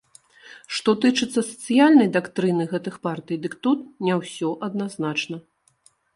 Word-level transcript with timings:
Што 0.77 0.93
тычыцца 1.03 1.43
сацыяльнай 1.49 2.09
дактрыны 2.15 2.67
гэтых 2.73 2.95
партый, 3.05 3.37
дык 3.45 3.53
тут 3.67 3.79
не 4.09 4.13
ўсё 4.23 4.49
адназначна. 4.71 5.37